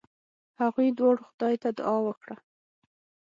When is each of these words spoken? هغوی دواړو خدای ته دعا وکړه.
هغوی 0.61 0.87
دواړو 0.97 1.21
خدای 1.29 1.55
ته 1.61 1.69
دعا 1.79 1.95
وکړه. 2.07 2.35